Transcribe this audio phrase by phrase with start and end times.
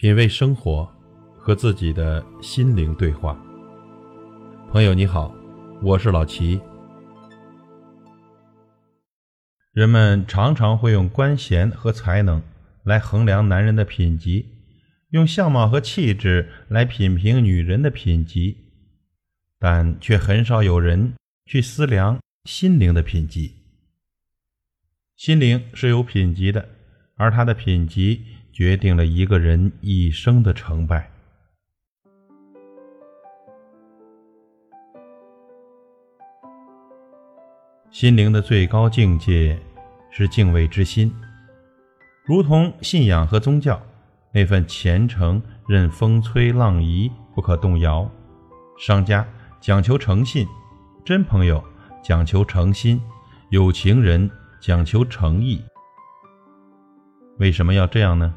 [0.00, 0.90] 品味生活，
[1.36, 3.38] 和自己的心灵对话。
[4.70, 5.30] 朋友你好，
[5.82, 6.58] 我是老齐。
[9.72, 12.42] 人们常常会用官衔和才能
[12.82, 14.46] 来衡量男人的品级，
[15.10, 18.56] 用相貌和气质来品评女人的品级，
[19.58, 21.12] 但却很少有人
[21.44, 23.52] 去思量心灵的品级。
[25.18, 26.66] 心灵是有品级的，
[27.16, 28.24] 而他的品级。
[28.52, 31.10] 决定了一个人一生的成败。
[37.90, 39.58] 心灵的最高境界
[40.10, 41.12] 是敬畏之心，
[42.24, 43.80] 如同信仰和宗教，
[44.32, 48.08] 那份虔诚任风吹浪移不可动摇。
[48.78, 49.26] 商家
[49.60, 50.46] 讲求诚信，
[51.04, 51.62] 真朋友
[52.02, 53.00] 讲求诚心，
[53.50, 55.60] 有情人讲求诚意。
[57.38, 58.32] 为什么要这样呢？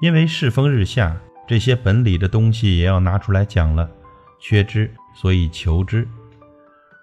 [0.00, 1.14] 因为世风日下，
[1.46, 3.88] 这些本理的东西也要拿出来讲了。
[4.38, 6.08] 缺之，所以求之。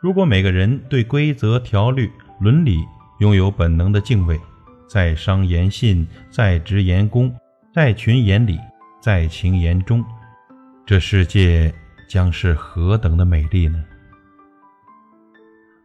[0.00, 2.82] 如果每个人对规则、条律、伦理
[3.18, 4.40] 拥有本能的敬畏，
[4.88, 7.34] 在商言信，在职言恭，
[7.74, 8.58] 在群言礼，
[8.98, 10.02] 在情言忠，
[10.86, 11.74] 这世界
[12.08, 13.84] 将是何等的美丽呢？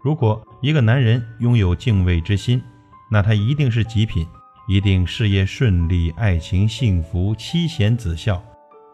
[0.00, 2.62] 如果一个男人拥有敬畏之心，
[3.10, 4.24] 那他一定是极品。
[4.68, 8.40] 一定事业顺利，爱情幸福，妻贤子孝，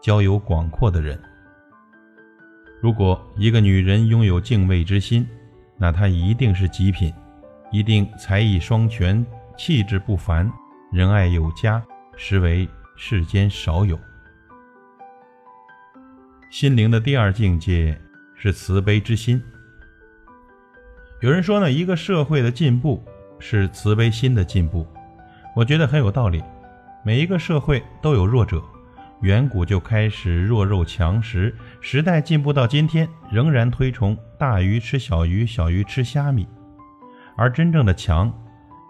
[0.01, 1.19] 交友广阔的人。
[2.81, 5.27] 如果一个女人拥有敬畏之心，
[5.77, 7.13] 那她一定是极品，
[7.71, 9.23] 一定才艺双全，
[9.55, 10.51] 气质不凡，
[10.91, 11.83] 仁爱有加，
[12.15, 13.99] 实为世间少有。
[16.49, 17.99] 心灵的第二境界
[18.35, 19.39] 是慈悲之心。
[21.21, 23.03] 有人说呢，一个社会的进步
[23.37, 24.87] 是慈悲心的进步。
[25.57, 26.43] 我觉得很有道理。
[27.03, 28.63] 每一个社会都有弱者，
[29.21, 36.47] 远古就开始弱肉强食，时代进步到今天，仍然推崇大鱼吃小鱼，小鱼吃虾米。
[37.35, 38.31] 而真正的强，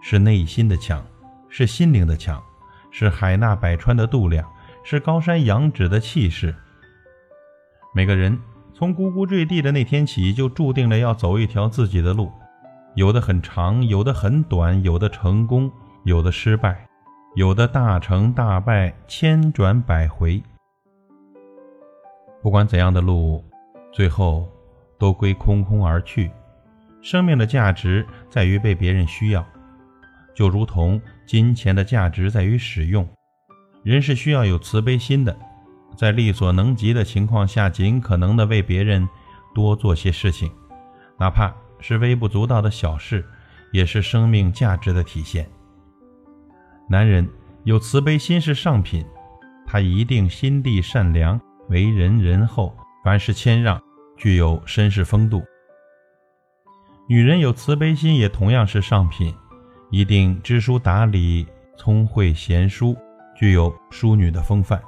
[0.02, 1.02] 是内心的强，
[1.48, 2.42] 是心灵的强，
[2.90, 4.46] 是海纳百川的度量，
[4.84, 6.54] 是高山仰止的气势。
[7.94, 8.38] 每个人
[8.74, 12.30] 从呱呱坠地的那天起，就注定了要走一条自己的路，
[12.94, 15.72] 有的很长，有的很短，有的成功。
[16.08, 16.88] 有的失败，
[17.34, 20.42] 有的大成大败，千转百回。
[22.40, 23.44] 不管怎样的路，
[23.92, 24.48] 最后
[24.98, 26.30] 都归空空而去。
[27.02, 29.46] 生命的价值在于被别人需要，
[30.34, 33.06] 就如同金钱的价值在于使用。
[33.82, 35.36] 人是需要有慈悲心的，
[35.94, 39.06] 在力所能及的情况下，尽可能的为别人
[39.54, 40.50] 多做些事情，
[41.18, 43.22] 哪怕是微不足道的小事，
[43.72, 45.46] 也是生命价值的体现。
[46.90, 47.28] 男人
[47.64, 49.04] 有慈悲心是上品，
[49.66, 51.38] 他一定心地善良，
[51.68, 53.78] 为人仁厚，凡事谦让，
[54.16, 55.44] 具有绅士风度。
[57.06, 59.34] 女人有慈悲心也同样是上品，
[59.90, 61.46] 一定知书达理，
[61.76, 62.96] 聪慧贤淑，
[63.38, 64.80] 具有淑女的风范。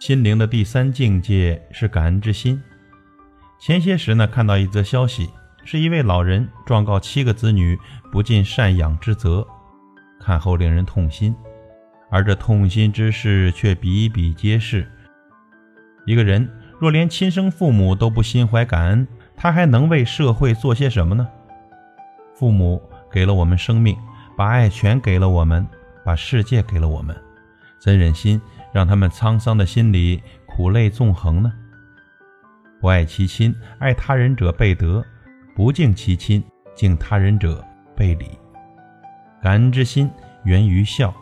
[0.00, 2.62] 心灵的第三境界是感恩之心。
[3.58, 5.30] 前些时呢，看到一则消息，
[5.64, 7.78] 是一位老人状告七个子女
[8.12, 9.46] 不尽赡养之责。
[10.20, 11.34] 看后令人痛心，
[12.10, 14.90] 而这痛心之事却比比皆是。
[16.06, 16.48] 一个人
[16.78, 21.28] 若连亲生父母都不心怀感恩，他还能为社会做些什么呢？
[22.34, 23.96] 父母给了我们生命，
[24.36, 25.66] 把爱全给了我们，
[26.04, 27.16] 把世界给了我们，
[27.78, 28.40] 怎忍心
[28.72, 31.52] 让他们沧桑的心里苦泪纵横呢？
[32.80, 35.00] 不爱其亲，爱他人者背德；
[35.54, 36.42] 不敬其亲，
[36.74, 37.64] 敬他人者
[37.96, 38.26] 背礼。
[39.44, 40.10] 感恩之心
[40.44, 41.12] 源于孝。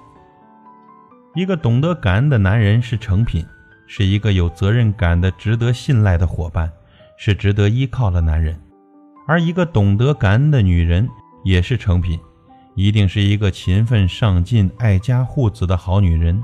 [1.34, 3.44] 一个懂得感恩的男人是成品，
[3.88, 6.70] 是一个有责任感的、值得信赖的伙伴，
[7.16, 8.56] 是值得依靠的男人。
[9.26, 11.08] 而一个懂得感恩的女人
[11.42, 12.16] 也是成品，
[12.76, 16.40] 一定是一个勤奋上进、爱家护子的好女人。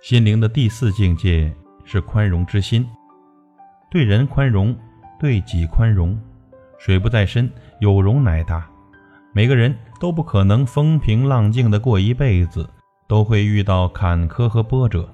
[0.00, 1.52] 心灵的第四境界
[1.84, 2.88] 是宽容之心，
[3.90, 4.78] 对人宽容，
[5.18, 6.16] 对己宽容。
[6.78, 7.50] 水不在深，
[7.80, 8.64] 有容乃大。
[9.34, 12.68] 每个人都不可能风平浪静的过一辈子，
[13.08, 15.08] 都会遇到坎坷和波折。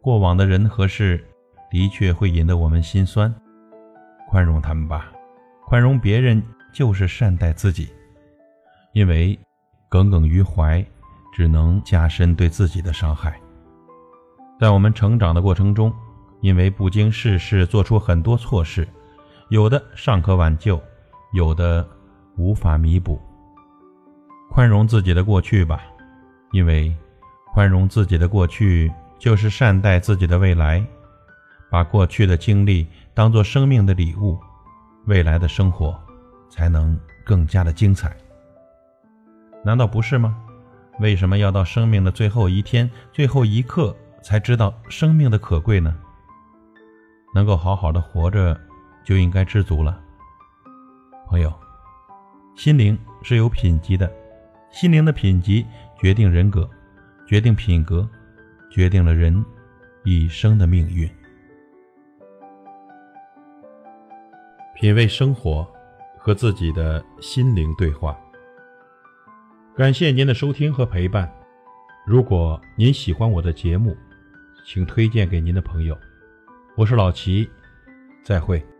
[0.00, 1.22] 过往的人和事，
[1.70, 3.32] 的确会引得我们心酸。
[4.30, 5.12] 宽容他们吧，
[5.66, 7.90] 宽容别人就是善待自己。
[8.94, 9.38] 因为
[9.90, 10.82] 耿耿于怀，
[11.34, 13.38] 只能加深对自己的伤害。
[14.58, 15.92] 在我们成长的过程中，
[16.40, 18.88] 因为不经世事做出很多错事，
[19.50, 20.80] 有的尚可挽救，
[21.34, 21.86] 有的
[22.38, 23.20] 无法弥补。
[24.54, 25.80] 宽容自己的过去吧，
[26.50, 26.94] 因为
[27.54, 30.84] 宽容自己的过去，就是善待自己的未来。
[31.70, 34.38] 把过去的经历当做生命的礼物，
[35.06, 35.98] 未来的生活
[36.50, 38.14] 才能更加的精彩。
[39.64, 40.36] 难道不是吗？
[41.00, 45.98] 为什么要到生命的最后一天、最后一刻才知道生命的可贵呢？
[47.34, 48.60] 能够好好的活着，
[49.02, 49.98] 就应该知足了。
[51.26, 51.50] 朋友，
[52.54, 54.12] 心灵是有品级的，
[54.72, 55.64] 心灵的品级
[56.00, 56.68] 决定人格，
[57.26, 58.08] 决定品格，
[58.70, 59.44] 决定了人
[60.02, 61.08] 一生的命运。
[64.74, 65.70] 品味生活，
[66.18, 68.18] 和自己的心灵对话。
[69.76, 71.30] 感谢您的收听和陪伴。
[72.06, 73.96] 如果您喜欢我的节目，
[74.64, 75.96] 请推荐给您的朋友。
[76.76, 77.48] 我是老齐，
[78.24, 78.71] 再会。